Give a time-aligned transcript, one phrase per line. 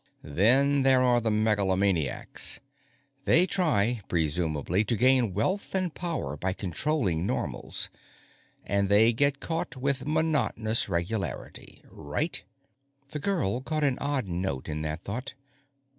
[0.35, 2.59] __Then there are the megalomaniacs.
[3.25, 7.91] They try, presumably, to gain wealth and power by controlling Normals.
[8.65, 11.83] And they get caught with monotonous regularity.
[11.87, 12.41] Right?_
[13.11, 15.35] The girl caught an odd note in that thought.